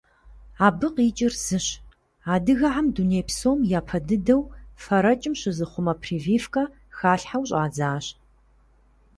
[0.65, 1.67] Абы къикӏыр зыщ:
[2.33, 4.41] адыгэхэм дуней псом япэ дыдэу
[4.83, 6.63] фэрэкӏым щызыхъумэ прививкэ
[6.97, 8.05] халъхьэу щӏадзащ.